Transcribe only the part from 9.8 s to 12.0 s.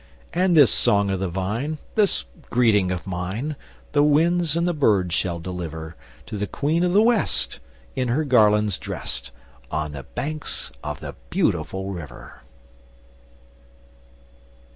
the banks of the Beautiful